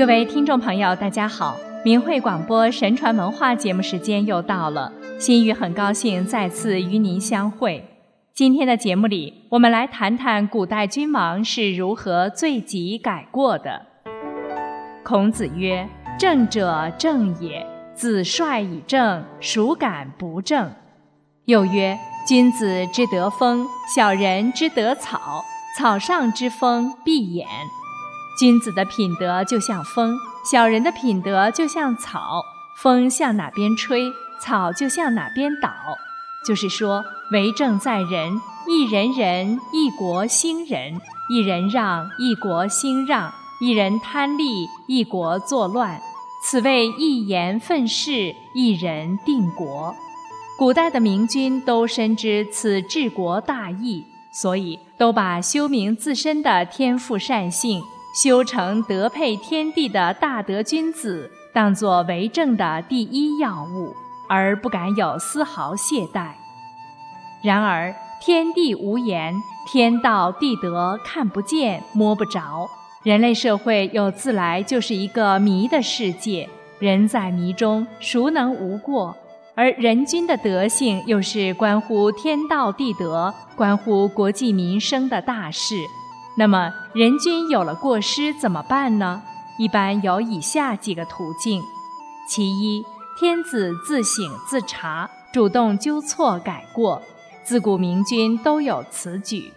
[0.00, 1.54] 各位听众朋友，大家好！
[1.84, 7.84] 明慧广播神传文化节目时间又到了，心雨很高兴再次与您相会。
[8.32, 13.84] 今天的节目里，我们来谈谈古代君王是如何罪己改过的。
[15.04, 15.86] 孔子曰
[16.18, 20.72] ：“正者正也，子帅以正，孰敢不正？”
[21.44, 25.44] 又曰：“君子之德风，小人之德草。
[25.78, 27.44] 草上之风必偃。”
[28.40, 30.16] 君子的品德就像风，
[30.50, 32.42] 小人的品德就像草。
[32.74, 35.70] 风向哪边吹，草就向哪边倒。
[36.46, 40.94] 就是说，为政在人，一人仁，一国兴仁；
[41.28, 43.30] 一人让，一国兴让；
[43.60, 46.00] 一人贪利，一国作乱。
[46.42, 49.94] 此谓一言愤世，一人定国。
[50.56, 57.82] 古代的明君都深知此治国大义，所以都把修明自身的天赋善性。
[58.12, 63.94] 修成德配天地的大德君子，当作为政的第一要务，
[64.28, 66.32] 而不敢有丝毫懈怠。
[67.42, 69.34] 然而天地无言，
[69.66, 72.68] 天道地德看不见摸不着，
[73.04, 76.48] 人类社会又自来就是一个迷的世界。
[76.80, 79.16] 人在迷中，孰能无过？
[79.54, 85.76] 而人君的德性，又是关乎天道地德、关乎国计民生的大事。
[86.40, 89.20] 那么，人君有了过失怎么办呢？
[89.58, 91.62] 一般有以下几个途径：
[92.26, 92.82] 其一，
[93.18, 97.02] 天子自省自查，主动纠错改过，
[97.44, 99.52] 自古明君都有此举；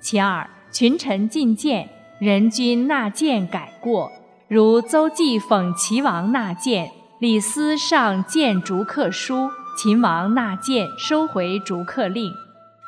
[0.00, 4.10] 其二，群臣进谏，人君纳谏改过，
[4.48, 6.90] 如邹忌讽齐王纳谏，
[7.20, 12.32] 李斯上谏逐客书，秦王纳谏收回逐客令。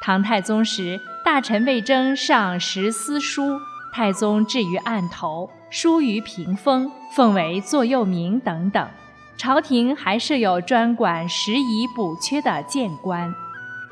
[0.00, 3.60] 唐太宗时，大臣魏征上十司书，
[3.92, 8.88] 太宗置于案头，书于屏风，奉为座右铭等等。
[9.36, 13.34] 朝廷还设有专管拾遗补缺的谏官。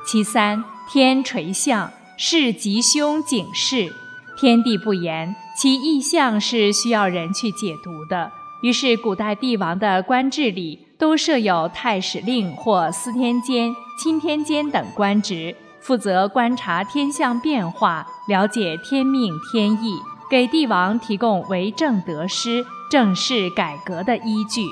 [0.06, 3.92] 其三，天垂象，是吉凶警示，
[4.38, 8.32] 天地不言，其意象是需要人去解读的。
[8.62, 15.54] 于是，古代帝王的官制里都设有太史令或司天监、钦天监等官职。
[15.86, 24.66] 负责观察天象变化，了解天命天意，给帝王提供为政得失、政事改革的依据。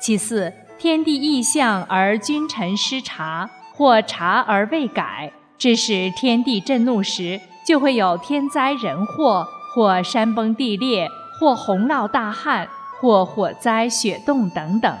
[0.00, 11.08] 其四，天地异象而君臣失察，或察而未改，致使天地震怒时，就会有天灾人祸，或山崩地裂，
[11.38, 12.66] 或洪涝大旱，
[13.00, 14.98] 或火灾雪冻等等，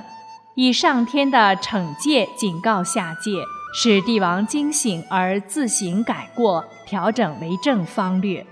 [0.54, 3.32] 以上天的惩戒警告下界。
[3.72, 8.44] 使帝王惊醒而自行改过，调整为政方略。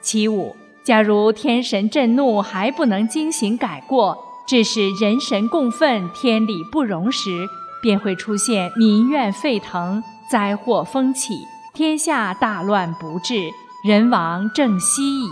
[0.00, 4.16] 其五，假如天神震怒还不能惊醒改过，
[4.46, 7.46] 致使人神共愤、天理不容时，
[7.82, 13.50] 便会出现民怨沸腾、灾祸风起、天下大乱不治、
[13.84, 15.28] 人亡政息矣。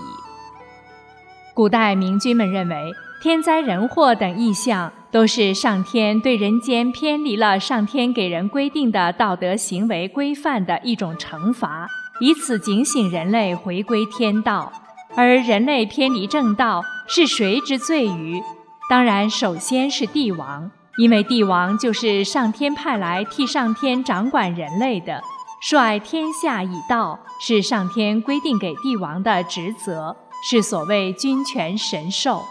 [1.54, 4.92] 古代明君们认为，天灾人祸等异象。
[5.16, 11.88] 都是上天对人间偏离了上天给人规定的道德行为规范的一种惩罚，
[12.20, 14.70] 以此警醒人类回归天道。
[15.14, 18.42] 而人类偏离正道，是谁之罪于？
[18.90, 25.22] 当然，首先是帝王，因为帝王就是上天派来替上天掌管人类的，
[25.62, 32.42] 率天下以道，是上天规定给帝王的职责，是所谓君权神授。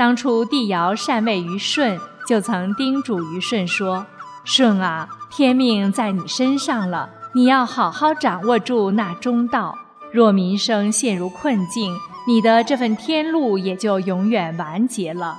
[0.00, 4.06] 当初帝尧禅位于舜，就曾叮嘱于舜说
[4.46, 9.76] ：“舜啊，天命在你身上了，你要好好掌握住那中道。
[10.10, 11.94] 若民生陷入困境，
[12.26, 15.36] 你的这份天路也就永远完结了。”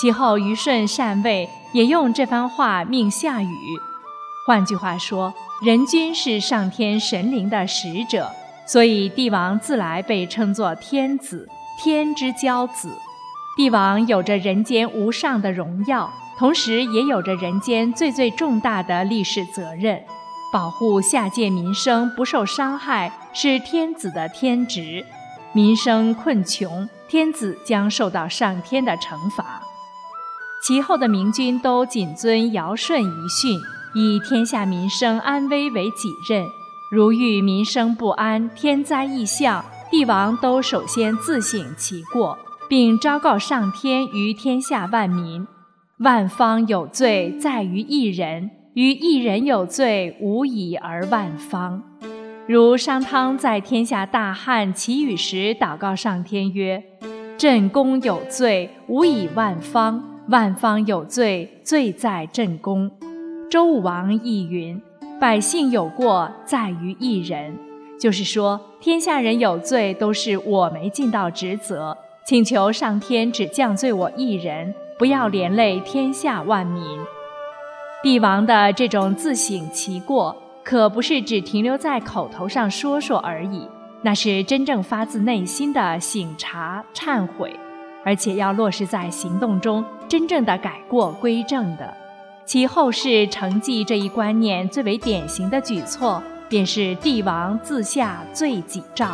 [0.00, 3.54] 其后虞舜禅位，也用这番话命夏禹。
[4.46, 8.30] 换句话说，人君是上天神灵的使者，
[8.66, 11.46] 所以帝王自来被称作天子，
[11.78, 12.88] 天之骄子。
[13.58, 16.08] 帝王有着人间无上的荣耀，
[16.38, 20.00] 同时也有着人间最最重大的历史责任，
[20.52, 25.04] 保护下界民生不受伤害是天子的天职。
[25.52, 29.60] 民生困穷，天子将受到上天的惩罚。
[30.62, 33.58] 其后的明君都谨遵尧舜遗训，
[33.92, 36.46] 以天下民生安危为己任。
[36.92, 42.38] 如遇民生不安、天灾异象，帝王都首先自省其过。
[42.68, 45.46] 并昭告上天于天下万民：
[46.00, 51.82] 万方有罪在于一人，于一人有罪无以而万方。
[52.46, 56.82] 如商汤在天下大旱起雨时祷告上天曰
[57.38, 62.90] ：“朕公有罪，无以万方；万方有罪，罪在朕公。
[63.50, 64.78] 周武王亦云
[65.18, 67.56] ：“百姓有过，在于一人。”
[67.98, 71.96] 就是说，天下人有罪，都是我没尽到职责，
[72.28, 76.84] 请求上天只降罪我一人，不要连累天下万民。
[78.02, 83.66] 帝王的这种自省其过，可不是只停留在口头上说说而已。
[84.02, 87.58] 那是真正发自内心的醒察忏悔，
[88.04, 91.94] 而且要落实在行动中，真正的改过归正的。
[92.44, 99.12] 其后世承继这一观念最为典型的举措，便是帝王自下罪己诏。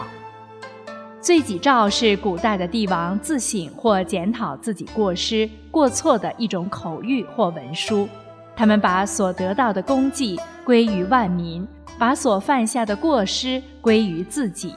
[1.24, 8.06] 罪己诏是古代的帝王自省或检讨自己过失过错的一种口谕或文书，
[8.54, 11.66] 他们把所得到的功绩归于万民。
[11.98, 14.74] 把所犯下的过失归于自己，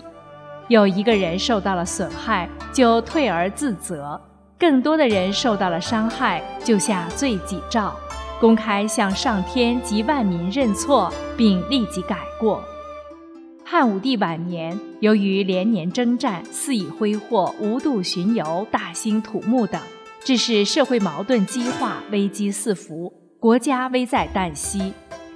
[0.69, 4.17] 有一个人受到了损害，就退而自责；
[4.57, 7.91] 更多的人受到了伤害，就下罪己诏，
[8.39, 12.63] 公开向上天及万民认错，并立即改过。
[13.69, 19.81] 汉武帝晚年，由于连年征战、肆意挥霍、无度巡游、大兴土木等，
[20.23, 23.11] 致使社会矛盾激化、危机四伏，
[23.41, 24.93] 国家危在旦夕。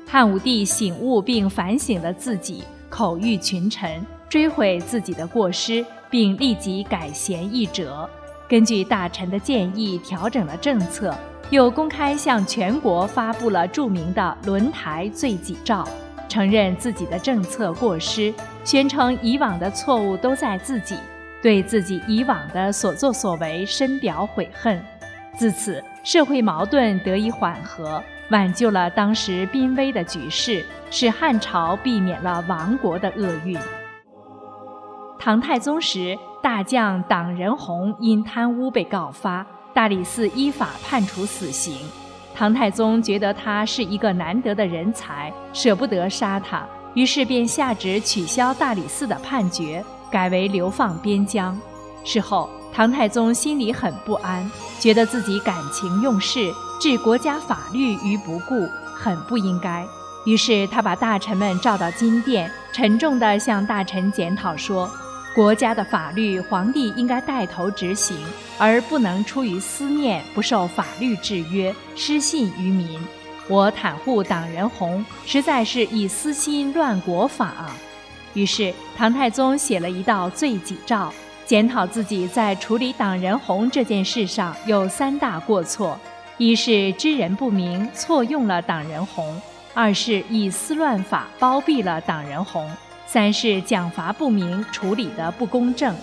[0.08, 8.10] 汉武帝醒悟并反省了自己，口谕群臣，追悔自己的过失，并立即改弦易辙。
[8.48, 11.14] 根据大臣的建议，调整了政策，
[11.50, 15.84] 又公开向全国发布了著名的《轮台罪己诏》，
[16.32, 18.34] 承认自己的政策过失，
[18.64, 20.96] 宣称以往的错误都在自己，
[21.42, 24.82] 对自己以往的所作所为深表悔恨。
[25.36, 28.02] 自此，社会矛盾得以缓和。
[28.30, 33.60] 挽救了当时濒危的局势，使汉朝避免了亡国的厄运。
[35.20, 41.76] 唐太宗时，大将党仁洪因贪污被告发，大理寺依法判处死刑。
[42.34, 51.58] 唐太宗觉得他是一个难得的人才，舍不得杀他，于是便下旨取消大理寺的判决，改为流放边疆。
[52.04, 54.50] 事后，唐太宗心里很不安，
[54.80, 56.52] 觉得自己感情用事。
[56.80, 59.86] 置国家法律于不顾，很不应该。
[60.26, 64.90] 于是他把大臣们召到金殿，沉重地向大臣检讨说
[65.34, 68.18] ：“国家的法律，皇帝应该带头执行，
[68.58, 73.00] 而不能出于私念，不受法律制约，失信于民。
[73.48, 77.72] 我袒护党人红，实在是以私心乱国法！”
[78.34, 81.14] 于是唐太宗写了一道罪己诏，
[81.46, 85.98] 检讨自己在处理党人红这件事上有三大过错。
[86.38, 89.34] 一是知人不明，错用了党人红；
[89.74, 92.66] 二是以私乱法包庇了党人红；
[93.14, 95.94] 三是奖罚不明，处理的不公正。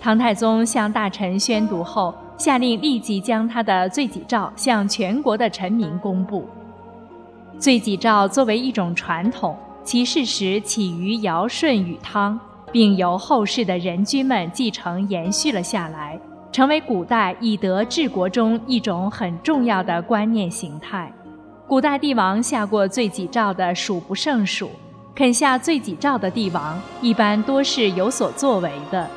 [0.00, 6.48] 唐太宗向大臣宣读后，下令立即将他的罪己诏向全国的臣民公布。
[7.58, 9.54] 罪己诏作为一种传统，
[9.84, 12.40] 其事实起于尧舜禹汤，
[12.72, 16.18] 并由后世的人君们继承延续了下来。
[16.50, 21.12] 成为古代以德治国中一种很重要的观念形态。
[21.68, 24.70] 古代帝王下过罪己诏的数不胜数，
[25.14, 29.08] 肯下罪己诏的帝王一般多是有所作为的。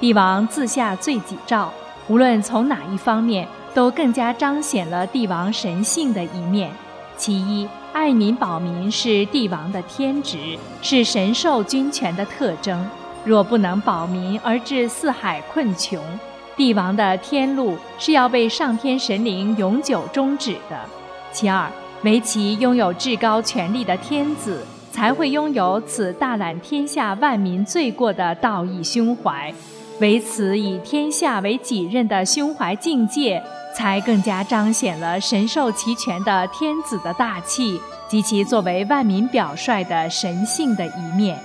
[0.00, 1.72] 帝王自下罪己诏，
[2.08, 6.70] 无论从哪一方面，都更加彰显了帝王神性的一面。
[7.16, 12.84] 其一，爱民保民是帝王的天职，是神授君权的特征。
[13.24, 16.02] 若不能保民而致四海困穷，
[16.56, 20.80] 帝王的天路是要被上天神灵永久终止的。
[21.30, 21.70] 其二，
[22.02, 29.52] 唯其拥有至高权力的天子，才会拥有此大揽天下万民罪过的道义胸怀。
[30.00, 33.42] 唯此以天下为己任的胸怀境界，
[33.74, 41.38] 才更加彰显了神授其权的天子的大气及其作为万民表率的神性的一面。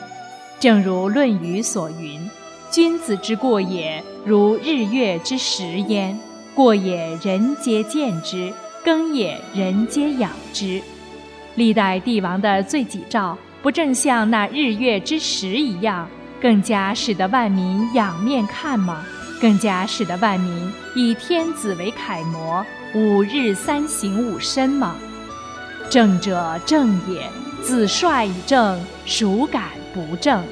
[0.59, 2.29] 正如《论语》所云。
[2.69, 6.19] 君子之过也，如日月之食焉。
[6.53, 8.51] 过也，人皆见之；
[8.83, 10.81] 耕也，人皆养之。
[11.57, 16.07] 历代帝王的罪己诏，不正像那日月之食一样，
[16.39, 19.03] 更加使得万民仰面看吗？
[19.41, 24.95] 更加使得万民以天子为楷模，五日三省吾身吗？
[25.89, 27.29] 正者正也，
[27.61, 30.43] 子帅以正，孰敢不正？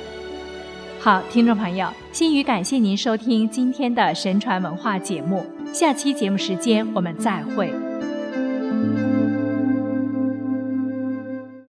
[0.99, 7.84] 好，听众朋友，心语感谢您收听今天的神传文化节目，下期节目时间我们再会。